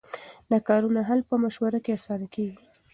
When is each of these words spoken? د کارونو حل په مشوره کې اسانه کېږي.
د 0.51 0.53
کارونو 0.67 0.99
حل 1.09 1.19
په 1.29 1.35
مشوره 1.43 1.79
کې 1.85 1.91
اسانه 1.97 2.27
کېږي. 2.33 2.57